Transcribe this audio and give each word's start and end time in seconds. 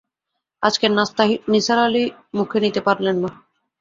আজকের 0.63 0.91
নাশতা 0.93 1.23
নিসার 1.51 1.79
আলি 1.79 2.03
মুখে 2.37 2.57
নিতে 2.63 2.81
পারলেন 2.87 3.15
না। 3.15 3.29